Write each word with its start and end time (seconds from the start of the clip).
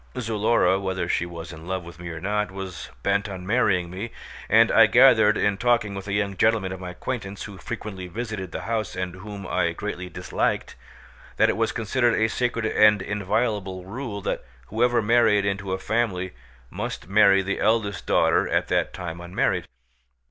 Zulora, 0.17 0.79
whether 0.79 1.07
she 1.07 1.27
was 1.27 1.53
in 1.53 1.67
love 1.67 1.83
with 1.83 1.99
me 1.99 2.09
or 2.09 2.19
not, 2.19 2.49
was 2.49 2.89
bent 3.03 3.29
on 3.29 3.45
marrying 3.45 3.91
me, 3.91 4.09
and 4.49 4.71
I 4.71 4.87
gathered 4.87 5.37
in 5.37 5.59
talking 5.59 5.93
with 5.93 6.07
a 6.07 6.13
young 6.13 6.35
gentleman 6.37 6.71
of 6.71 6.79
my 6.79 6.89
acquaintance 6.89 7.43
who 7.43 7.59
frequently 7.59 8.07
visited 8.07 8.51
the 8.51 8.61
house 8.61 8.95
and 8.95 9.13
whom 9.17 9.45
I 9.45 9.73
greatly 9.73 10.09
disliked, 10.09 10.73
that 11.37 11.49
it 11.49 11.55
was 11.55 11.71
considered 11.71 12.15
a 12.19 12.29
sacred 12.29 12.65
and 12.65 12.99
inviolable 12.99 13.85
rule 13.85 14.21
that 14.21 14.43
whoever 14.69 15.03
married 15.03 15.45
into 15.45 15.71
a 15.71 15.77
family 15.77 16.33
must 16.71 17.07
marry 17.07 17.43
the 17.43 17.59
eldest 17.59 18.07
daughter 18.07 18.49
at 18.49 18.69
that 18.69 18.93
time 18.95 19.21
unmarried. 19.21 19.67